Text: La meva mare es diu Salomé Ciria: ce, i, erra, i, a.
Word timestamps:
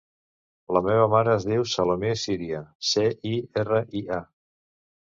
La 0.77 0.81
meva 0.87 1.03
mare 1.15 1.35
es 1.35 1.45
diu 1.49 1.67
Salomé 1.75 2.15
Ciria: 2.25 2.65
ce, 2.95 3.07
i, 3.35 3.39
erra, 3.65 3.87
i, 4.03 4.07
a. 4.21 4.25